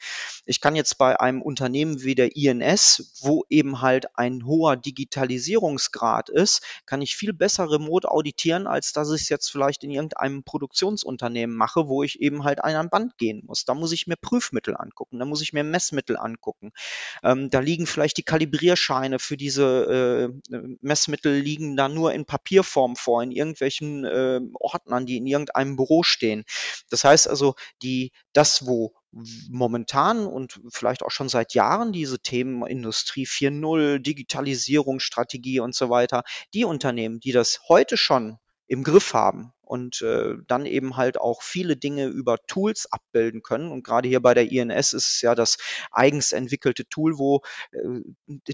[0.45, 6.29] Ich kann jetzt bei einem Unternehmen wie der INS, wo eben halt ein hoher Digitalisierungsgrad
[6.29, 10.43] ist, kann ich viel besser remote auditieren, als dass ich es jetzt vielleicht in irgendeinem
[10.43, 13.65] Produktionsunternehmen mache, wo ich eben halt an ein Band gehen muss.
[13.65, 16.71] Da muss ich mir Prüfmittel angucken, da muss ich mir Messmittel angucken.
[17.23, 22.25] Ähm, da liegen vielleicht die Kalibrierungen Kalibrierscheine für diese äh, Messmittel liegen da nur in
[22.25, 26.43] Papierform vor, in irgendwelchen äh, Ordnern, die in irgendeinem Büro stehen.
[26.89, 28.93] Das heißt also, die, das, wo
[29.49, 36.23] momentan und vielleicht auch schon seit Jahren diese Themen Industrie 4.0, Digitalisierungsstrategie und so weiter,
[36.53, 41.43] die Unternehmen, die das heute schon im Griff haben und äh, dann eben halt auch
[41.43, 43.71] viele Dinge über Tools abbilden können.
[43.71, 45.57] Und gerade hier bei der INS ist es ja das
[45.91, 48.01] eigens entwickelte Tool, wo äh,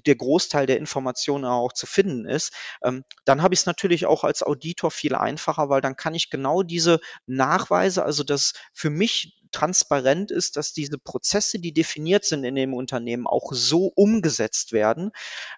[0.06, 2.52] der Großteil der Informationen auch zu finden ist.
[2.84, 6.30] Ähm, dann habe ich es natürlich auch als Auditor viel einfacher, weil dann kann ich
[6.30, 12.44] genau diese Nachweise, also das für mich transparent ist, dass diese Prozesse, die definiert sind
[12.44, 15.12] in dem Unternehmen, auch so umgesetzt werden,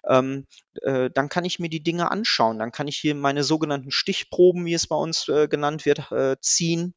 [0.08, 0.46] ähm,
[0.82, 2.60] äh, dann kann ich mir die Dinge anschauen.
[2.60, 6.36] Dann kann ich hier meine sogenannten Stichproben, wie es bei uns äh, genannt wird, äh,
[6.40, 6.94] ziehen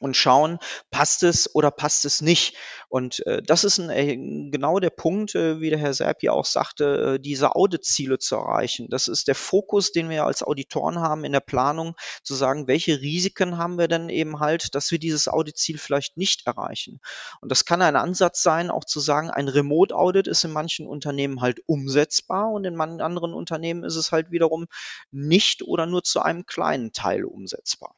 [0.00, 0.58] und schauen,
[0.90, 2.56] passt es oder passt es nicht.
[2.88, 4.16] Und äh, das ist ein, äh,
[4.50, 8.88] genau der Punkt, äh, wie der Herr Serpi auch sagte, äh, diese Auditziele zu erreichen.
[8.90, 13.00] Das ist der Fokus, den wir als Auditoren haben in der Planung, zu sagen, welche
[13.00, 17.00] Risiken haben wir denn eben halt, dass wir dieses Auditziel vielleicht nicht erreichen.
[17.40, 21.40] Und das kann ein Ansatz sein, auch zu sagen, ein Remote-Audit ist in manchen Unternehmen
[21.40, 24.66] halt umsetzbar und in manchen anderen Unternehmen ist es halt wiederum
[25.12, 27.94] nicht oder nur zu einem kleinen Teil umsetzbar.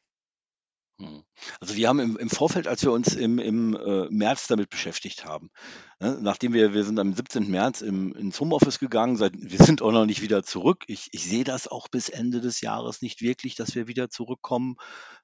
[0.98, 1.24] Hm.
[1.60, 5.26] Also wir haben im, im Vorfeld, als wir uns im, im äh, März damit beschäftigt
[5.26, 5.50] haben,
[6.00, 7.50] ne, nachdem wir, wir sind am 17.
[7.50, 10.84] März im, ins Homeoffice gegangen, seit, wir sind auch noch nicht wieder zurück.
[10.86, 14.76] Ich, ich sehe das auch bis Ende des Jahres nicht wirklich, dass wir wieder zurückkommen.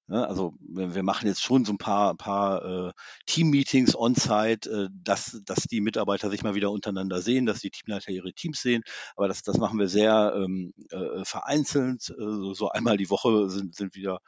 [0.09, 2.93] Ne, also wir, wir machen jetzt schon so ein paar, paar äh,
[3.25, 8.11] Team-Meetings on-site, äh, dass, dass die Mitarbeiter sich mal wieder untereinander sehen, dass die Teamleiter
[8.11, 8.83] ihre Teams sehen.
[9.17, 12.11] Aber das, das machen wir sehr ähm, äh, vereinzelt.
[12.11, 14.21] Äh, so, so einmal die Woche sind, sind wieder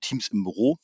[0.00, 0.78] Teams im Büro.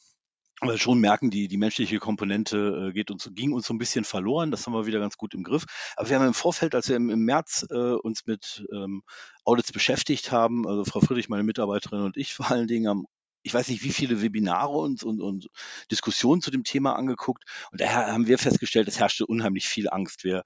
[0.61, 4.05] Aber schon merken, die, die menschliche Komponente äh, geht uns, ging uns so ein bisschen
[4.05, 4.51] verloren.
[4.51, 5.67] Das haben wir wieder ganz gut im Griff.
[5.97, 9.03] Aber wir haben im Vorfeld, als wir im, im März äh, uns mit ähm,
[9.45, 13.05] Audits beschäftigt haben, also Frau Friedrich, meine Mitarbeiterin und ich vor allen Dingen haben
[13.47, 15.47] ich weiß nicht, wie viele Webinare und, und, und
[15.93, 17.45] Diskussionen zu dem Thema angeguckt.
[17.71, 20.25] Und daher haben wir festgestellt, es herrschte unheimlich viel Angst.
[20.25, 20.43] Wir äh,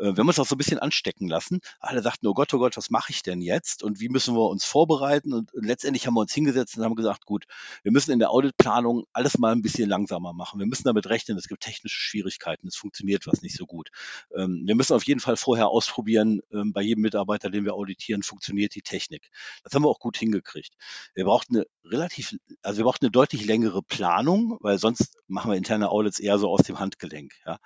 [0.00, 1.60] wir haben uns auch so ein bisschen anstecken lassen.
[1.78, 3.82] Alle sagten, oh Gott, oh Gott, was mache ich denn jetzt?
[3.82, 5.32] Und wie müssen wir uns vorbereiten?
[5.32, 7.44] Und letztendlich haben wir uns hingesetzt und haben gesagt, gut,
[7.82, 10.58] wir müssen in der Auditplanung alles mal ein bisschen langsamer machen.
[10.58, 13.90] Wir müssen damit rechnen, es gibt technische Schwierigkeiten, es funktioniert was nicht so gut.
[14.34, 18.22] Ähm, wir müssen auf jeden Fall vorher ausprobieren, ähm, bei jedem Mitarbeiter, den wir auditieren,
[18.22, 19.30] funktioniert die Technik.
[19.64, 20.74] Das haben wir auch gut hingekriegt.
[21.14, 25.56] Wir brauchten eine relativ, also wir brauchten eine deutlich längere Planung, weil sonst machen wir
[25.56, 27.32] interne Audits eher so aus dem Handgelenk.
[27.46, 27.58] Ja.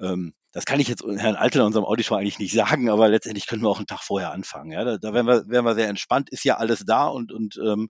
[0.00, 3.62] Ähm, das kann ich jetzt Herrn Altener, unserem Auditor, eigentlich nicht sagen, aber letztendlich können
[3.62, 4.72] wir auch einen Tag vorher anfangen.
[4.72, 7.58] Ja, da, da wären, wir, wären wir sehr entspannt, ist ja alles da und, und
[7.64, 7.88] ähm,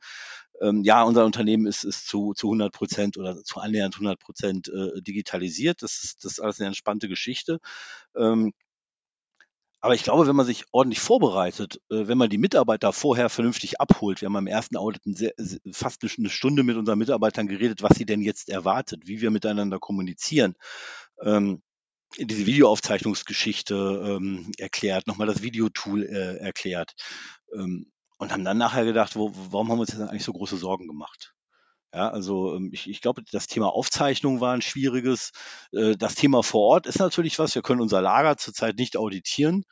[0.61, 4.69] ähm, ja, unser Unternehmen ist, ist zu, zu 100 Prozent oder zu annähernd 100 Prozent
[4.69, 5.83] äh, digitalisiert.
[5.83, 7.61] Das, das ist alles eine entspannte Geschichte.
[8.15, 8.53] Ähm,
[9.83, 13.81] aber ich glaube, wenn man sich ordentlich vorbereitet, äh, wenn man die Mitarbeiter vorher vernünftig
[13.81, 15.03] abholt, wir haben im ersten Audit
[15.73, 19.79] fast eine Stunde mit unseren Mitarbeitern geredet, was sie denn jetzt erwartet, wie wir miteinander
[19.79, 20.55] kommunizieren.
[21.23, 21.63] Ähm,
[22.19, 26.95] diese Videoaufzeichnungsgeschichte ähm, erklärt, nochmal das Videotool äh, erklärt
[27.55, 30.57] ähm, und haben dann nachher gedacht, wo, warum haben wir uns jetzt eigentlich so große
[30.57, 31.35] Sorgen gemacht?
[31.93, 35.33] Ja, also ähm, ich, ich glaube, das Thema Aufzeichnung war ein schwieriges.
[35.73, 37.55] Äh, das Thema vor Ort ist natürlich was.
[37.55, 39.65] Wir können unser Lager zurzeit nicht auditieren.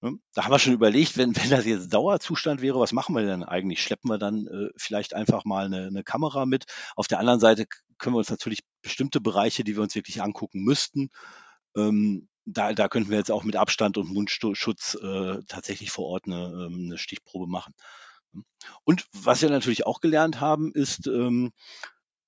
[0.00, 0.12] Ne?
[0.34, 3.42] Da haben wir schon überlegt, wenn, wenn das jetzt Dauerzustand wäre, was machen wir denn
[3.42, 3.82] eigentlich?
[3.82, 6.66] Schleppen wir dann äh, vielleicht einfach mal eine, eine Kamera mit?
[6.94, 7.66] Auf der anderen Seite
[7.98, 11.10] können wir uns natürlich bestimmte Bereiche, die wir uns wirklich angucken müssten,
[11.76, 16.26] ähm, da, da könnten wir jetzt auch mit Abstand und Mundschutz äh, tatsächlich vor Ort
[16.26, 17.74] eine, ähm, eine Stichprobe machen.
[18.84, 21.52] Und was wir natürlich auch gelernt haben, ist, ähm,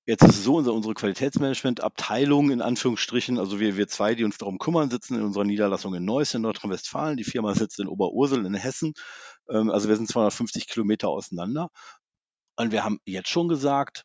[0.06, 4.38] jetzt ist es so, unsere, unsere Qualitätsmanagement-Abteilung in Anführungsstrichen, also wir, wir zwei, die uns
[4.38, 7.16] darum kümmern, sitzen in unserer Niederlassung in Neuss in Nordrhein-Westfalen.
[7.16, 8.94] Die Firma sitzt in Oberursel in Hessen.
[9.48, 11.70] Ähm, also wir sind 250 Kilometer auseinander.
[12.56, 14.04] Und wir haben jetzt schon gesagt,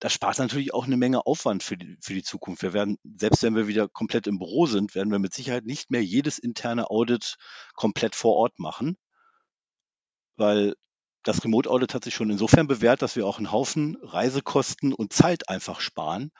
[0.00, 2.62] das spart natürlich auch eine Menge Aufwand für die, für die Zukunft.
[2.62, 5.90] Wir werden, selbst wenn wir wieder komplett im Büro sind, werden wir mit Sicherheit nicht
[5.90, 7.36] mehr jedes interne Audit
[7.74, 8.96] komplett vor Ort machen,
[10.36, 10.74] weil
[11.24, 15.12] das Remote Audit hat sich schon insofern bewährt, dass wir auch einen Haufen Reisekosten und
[15.12, 16.30] Zeit einfach sparen,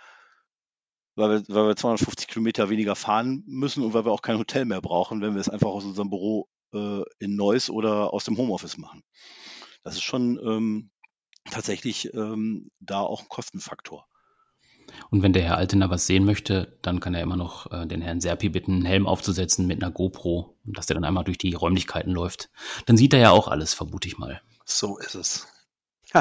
[1.16, 4.66] weil wir, weil wir 250 Kilometer weniger fahren müssen und weil wir auch kein Hotel
[4.66, 8.36] mehr brauchen, wenn wir es einfach aus unserem Büro äh, in Neuss oder aus dem
[8.36, 9.02] Homeoffice machen.
[9.82, 10.90] Das ist schon ähm,
[11.50, 14.06] tatsächlich ähm, da auch ein Kostenfaktor.
[15.10, 18.00] Und wenn der Herr Altener was sehen möchte, dann kann er immer noch äh, den
[18.00, 21.54] Herrn Serpi bitten, einen Helm aufzusetzen mit einer GoPro, dass der dann einmal durch die
[21.54, 22.50] Räumlichkeiten läuft.
[22.86, 24.40] Dann sieht er ja auch alles, vermute ich mal.
[24.64, 25.46] So ist es.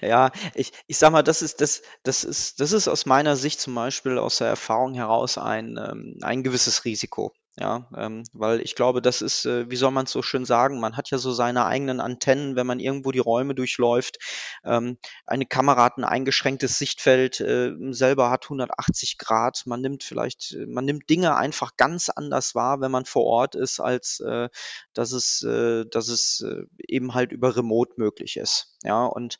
[0.00, 3.60] ja, ich, ich sag mal, das ist, das, das ist, das ist aus meiner Sicht
[3.60, 7.32] zum Beispiel aus der Erfahrung heraus ein, ähm, ein gewisses Risiko.
[7.58, 10.80] Ja, ähm, weil ich glaube, das ist, äh, wie soll man es so schön sagen,
[10.80, 14.18] man hat ja so seine eigenen Antennen, wenn man irgendwo die Räume durchläuft.
[14.64, 19.62] Ähm, eine Kamera hat ein eingeschränktes Sichtfeld, äh, selber hat 180 Grad.
[19.66, 23.56] Man nimmt vielleicht, äh, man nimmt Dinge einfach ganz anders wahr, wenn man vor Ort
[23.56, 24.48] ist, als äh,
[24.94, 28.74] dass es, äh, dass es äh, eben halt über Remote möglich ist.
[28.82, 29.38] Ja, und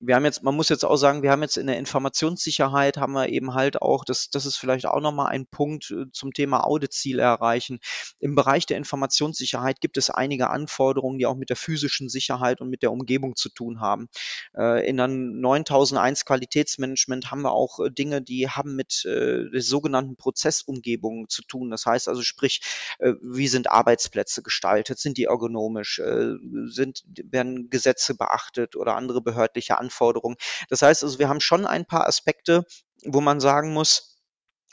[0.00, 3.14] wir haben jetzt, man muss jetzt auch sagen, wir haben jetzt in der Informationssicherheit haben
[3.14, 6.66] wir eben halt auch, das, das ist vielleicht auch nochmal ein Punkt äh, zum Thema
[6.66, 7.80] Auditziele erreichen.
[8.18, 12.68] Im Bereich der Informationssicherheit gibt es einige Anforderungen, die auch mit der physischen Sicherheit und
[12.68, 14.08] mit der Umgebung zu tun haben.
[14.56, 20.16] Äh, in der 9001 Qualitätsmanagement haben wir auch äh, Dinge, die haben mit der sogenannten
[20.16, 21.70] Prozessumgebung zu tun.
[21.70, 22.60] Das heißt also, sprich,
[23.20, 24.98] wie sind Arbeitsplätze gestaltet?
[24.98, 26.00] Sind die ergonomisch?
[26.66, 28.76] Sind, werden Gesetze beachtet?
[28.76, 30.36] oder andere behördliche Anforderungen.
[30.68, 32.64] Das heißt also, wir haben schon ein paar Aspekte,
[33.04, 34.11] wo man sagen muss,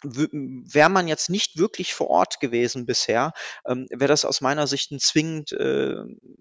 [0.03, 3.33] wäre man jetzt nicht wirklich vor Ort gewesen bisher,
[3.65, 5.95] ähm, wäre das aus meiner Sicht ein zwingend, äh,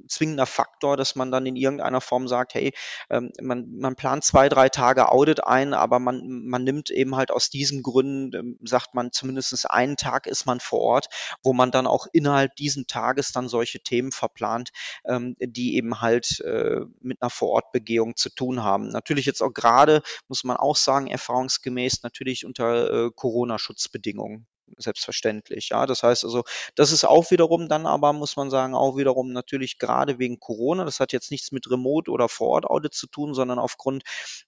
[0.06, 2.72] zwingender Faktor, dass man dann in irgendeiner Form sagt, hey,
[3.10, 7.30] ähm, man, man plant zwei, drei Tage Audit ein, aber man, man nimmt eben halt
[7.30, 11.08] aus diesen Gründen, ähm, sagt man, zumindest einen Tag ist man vor Ort,
[11.42, 14.70] wo man dann auch innerhalb diesen Tages dann solche Themen verplant,
[15.04, 18.88] ähm, die eben halt äh, mit einer Vorortbegehung zu tun haben.
[18.88, 25.70] Natürlich jetzt auch gerade, muss man auch sagen, erfahrungsgemäß natürlich unter äh, Corona Corona-Schutzbedingungen selbstverständlich.
[25.70, 29.32] Ja, das heißt also, das ist auch wiederum dann aber, muss man sagen, auch wiederum
[29.32, 30.84] natürlich gerade wegen Corona.
[30.84, 34.02] Das hat jetzt nichts mit Remote oder Vor-Ort-Audit zu tun, sondern aufgrund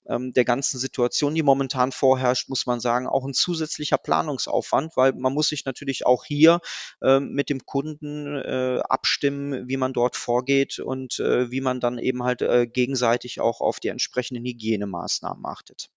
[0.07, 5.15] ähm, der ganzen Situation, die momentan vorherrscht, muss man sagen, auch ein zusätzlicher Planungsaufwand, weil
[5.15, 6.61] man muss sich natürlich auch hier
[7.01, 11.97] äh, mit dem Kunden äh, abstimmen, wie man dort vorgeht und äh, wie man dann
[11.97, 15.89] eben halt äh, gegenseitig auch auf die entsprechenden Hygienemaßnahmen achtet.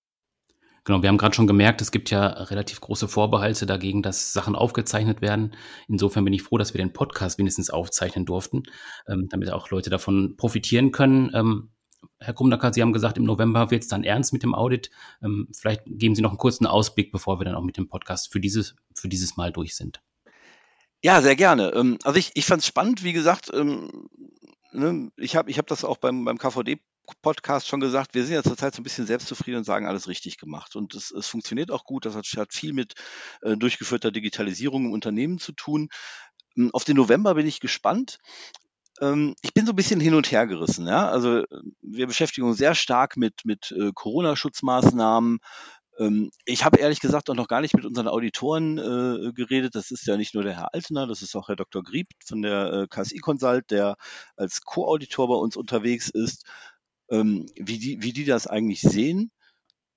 [0.85, 4.55] Genau, wir haben gerade schon gemerkt, es gibt ja relativ große Vorbehalte dagegen, dass Sachen
[4.55, 5.55] aufgezeichnet werden.
[5.87, 8.63] Insofern bin ich froh, dass wir den Podcast wenigstens aufzeichnen durften,
[9.07, 11.31] ähm, damit auch Leute davon profitieren können.
[11.33, 11.69] Ähm,
[12.19, 14.89] Herr Krumnacker, Sie haben gesagt, im November wird es dann ernst mit dem Audit.
[15.21, 18.31] Ähm, vielleicht geben Sie noch einen kurzen Ausblick, bevor wir dann auch mit dem Podcast
[18.31, 20.01] für dieses, für dieses Mal durch sind.
[21.01, 21.73] Ja, sehr gerne.
[21.73, 24.09] Ähm, also ich, ich fand es spannend, wie gesagt, ähm,
[24.73, 26.79] ne, ich habe ich hab das auch beim, beim KVD
[27.21, 30.37] Podcast schon gesagt, wir sind ja zurzeit so ein bisschen selbstzufrieden und sagen, alles richtig
[30.37, 30.75] gemacht.
[30.75, 32.05] Und es, es funktioniert auch gut.
[32.05, 32.93] Das hat, hat viel mit
[33.41, 35.89] äh, durchgeführter Digitalisierung im Unternehmen zu tun.
[36.55, 38.19] Hm, auf den November bin ich gespannt.
[39.01, 40.87] Ähm, ich bin so ein bisschen hin und her gerissen.
[40.87, 41.09] Ja?
[41.09, 41.43] Also
[41.81, 45.39] wir beschäftigen uns sehr stark mit, mit äh, Corona-Schutzmaßnahmen.
[45.99, 49.75] Ähm, ich habe ehrlich gesagt auch noch gar nicht mit unseren Auditoren äh, geredet.
[49.75, 51.83] Das ist ja nicht nur der Herr Altener, das ist auch Herr Dr.
[51.83, 53.95] Grieb von der äh, KSI Consult, der
[54.35, 56.45] als Co-Auditor bei uns unterwegs ist
[57.13, 59.31] ähm, wie, die, wie die das eigentlich sehen.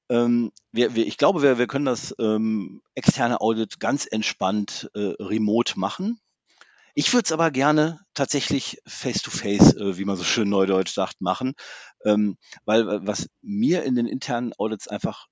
[0.09, 5.15] Ähm, wir, wir, ich glaube, wir, wir können das ähm, externe Audit ganz entspannt äh,
[5.19, 6.21] remote machen.
[6.95, 11.55] Ich würde es aber gerne tatsächlich face-to-face, äh, wie man so schön neudeutsch sagt, machen,
[12.05, 15.27] ähm, weil äh, was mir in den internen Audits einfach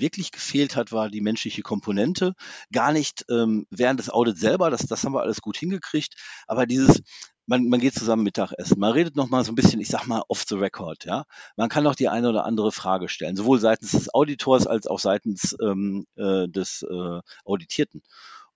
[0.00, 2.34] wirklich gefehlt hat, war die menschliche Komponente.
[2.72, 6.14] Gar nicht ähm, während des Audits selber, das, das haben wir alles gut hingekriegt,
[6.46, 7.02] aber dieses,
[7.46, 10.22] man, man geht zusammen Mittagessen, man redet noch mal so ein bisschen, ich sag mal,
[10.28, 11.24] off the record, ja.
[11.56, 14.98] Man kann auch die eine oder andere Frage stellen, sowohl seitens des Auditors als auch
[14.98, 18.02] seitens ähm, äh, des äh, Auditierten.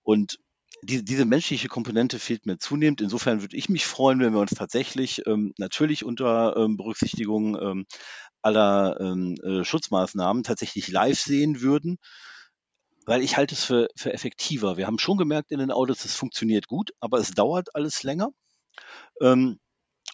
[0.03, 0.39] Und
[0.83, 3.01] die, diese menschliche Komponente fehlt mir zunehmend.
[3.01, 7.85] Insofern würde ich mich freuen, wenn wir uns tatsächlich ähm, natürlich unter ähm, Berücksichtigung ähm,
[8.41, 11.97] aller ähm, äh, Schutzmaßnahmen tatsächlich live sehen würden,
[13.05, 14.77] weil ich halte es für, für effektiver.
[14.77, 18.29] Wir haben schon gemerkt in den Audits, es funktioniert gut, aber es dauert alles länger.
[19.21, 19.59] Ähm,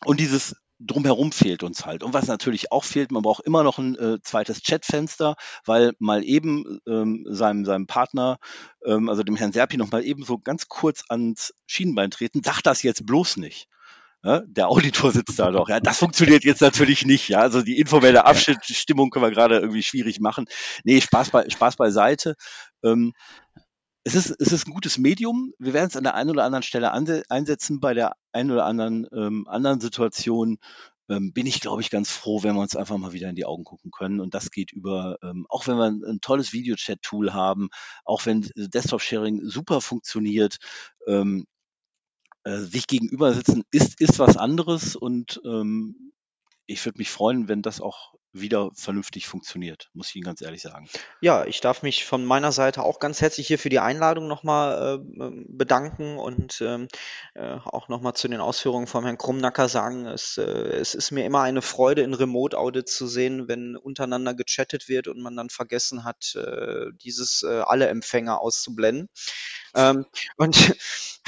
[0.06, 2.04] und dieses drumherum fehlt uns halt.
[2.04, 5.36] Und was natürlich auch fehlt, man braucht immer noch ein äh, zweites Chatfenster,
[5.66, 8.38] weil mal eben ähm, seinem, seinem Partner,
[8.86, 12.62] ähm, also dem Herrn Serpi, noch mal eben so ganz kurz ans Schienenbein treten, sag
[12.62, 13.68] das jetzt bloß nicht.
[14.24, 15.70] Ja, der Auditor sitzt da doch.
[15.70, 17.30] Ja, das funktioniert jetzt natürlich nicht.
[17.30, 20.46] Ja, also die informelle Abstimmung können wir gerade irgendwie schwierig machen.
[20.84, 22.36] Nee, Spaß, bei, Spaß beiseite.
[22.84, 23.14] Ähm,
[24.08, 25.52] es ist, es ist ein gutes Medium.
[25.60, 27.82] Wir werden es an der einen oder anderen Stelle einsetzen.
[27.82, 30.60] Bei der einen oder anderen ähm, anderen Situation
[31.10, 33.44] ähm, bin ich, glaube ich, ganz froh, wenn wir uns einfach mal wieder in die
[33.44, 34.22] Augen gucken können.
[34.22, 37.68] Und das geht über, ähm, auch wenn wir ein, ein tolles Videochat-Tool haben,
[38.06, 40.56] auch wenn Desktop-Sharing super funktioniert,
[41.06, 41.46] ähm,
[42.46, 46.14] äh, sich gegenüber sitzen ist, ist was anderes und ähm,
[46.66, 50.62] ich würde mich freuen, wenn das auch wieder vernünftig funktioniert, muss ich Ihnen ganz ehrlich
[50.62, 50.90] sagen.
[51.22, 55.00] Ja, ich darf mich von meiner Seite auch ganz herzlich hier für die Einladung nochmal
[55.18, 56.88] äh, ähm, bedanken und ähm,
[57.36, 61.26] äh, auch nochmal zu den Ausführungen von Herrn Krumnacker sagen, es, äh, es ist mir
[61.26, 66.04] immer eine Freude, in Remote-Audits zu sehen, wenn untereinander gechattet wird und man dann vergessen
[66.04, 69.10] hat, äh, dieses äh, alle Empfänger auszublenden.
[69.76, 70.06] Ähm,
[70.38, 70.76] und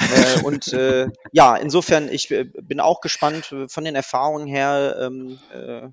[0.00, 5.88] äh, und äh, ja, insofern, ich bin auch gespannt von den Erfahrungen her, ähm, äh,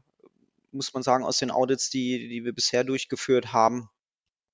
[0.71, 3.89] muss man sagen, aus den Audits, die, die wir bisher durchgeführt haben,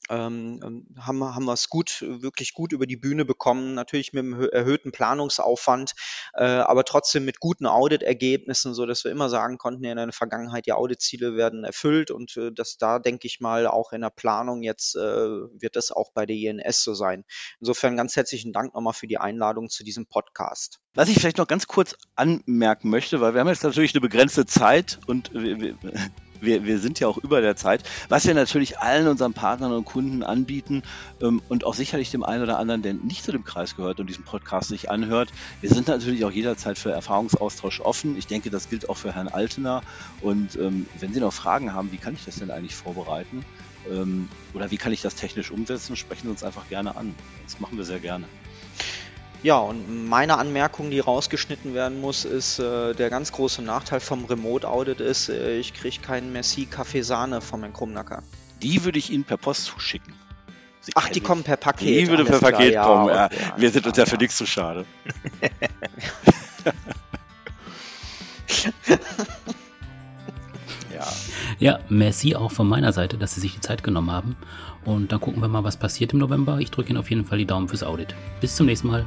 [0.09, 4.23] ähm, ähm, haben, haben wir es gut, wirklich gut über die Bühne bekommen, natürlich mit
[4.23, 5.93] einem erhöhten Planungsaufwand,
[6.33, 10.65] äh, aber trotzdem mit guten Auditergebnissen, so dass wir immer sagen konnten, in der Vergangenheit
[10.65, 14.63] die Auditziele werden erfüllt und äh, dass da denke ich mal auch in der Planung
[14.63, 17.23] jetzt äh, wird das auch bei der INS so sein.
[17.59, 20.79] Insofern ganz herzlichen Dank nochmal für die Einladung zu diesem Podcast.
[20.95, 24.45] Was ich vielleicht noch ganz kurz anmerken möchte, weil wir haben jetzt natürlich eine begrenzte
[24.45, 25.75] Zeit und wir, wir,
[26.43, 30.23] wir sind ja auch über der Zeit, was wir natürlich allen unseren Partnern und Kunden
[30.23, 30.83] anbieten
[31.21, 34.07] ähm, und auch sicherlich dem einen oder anderen, der nicht zu dem Kreis gehört und
[34.07, 35.29] diesen Podcast sich anhört.
[35.61, 38.17] Wir sind natürlich auch jederzeit für Erfahrungsaustausch offen.
[38.17, 39.81] Ich denke, das gilt auch für Herrn Altener.
[40.21, 43.45] Und ähm, wenn Sie noch Fragen haben, wie kann ich das denn eigentlich vorbereiten?
[43.89, 47.15] Ähm, oder wie kann ich das technisch umsetzen, sprechen Sie uns einfach gerne an.
[47.45, 48.25] Das machen wir sehr gerne.
[49.43, 54.23] Ja, und meine Anmerkung, die rausgeschnitten werden muss, ist, äh, der ganz große Nachteil vom
[54.23, 58.23] Remote Audit ist, äh, ich kriege keinen Merci Kaffee Sahne vom Herrn Krumnacker.
[58.61, 60.13] Die würde ich Ihnen per Post zuschicken.
[60.79, 61.87] Sie Ach, die kommen per Paket.
[61.87, 63.25] Die würde per Paket klar, kommen, ja.
[63.25, 64.85] Okay, Wir sind uns ja für nichts zu schade.
[71.63, 71.79] ja.
[71.89, 74.35] Merci auch von meiner Seite, dass Sie sich die Zeit genommen haben.
[74.83, 76.59] Und dann gucken wir mal, was passiert im November.
[76.59, 78.13] Ich drücke Ihnen auf jeden Fall die Daumen fürs Audit.
[78.41, 79.05] Bis zum nächsten Mal.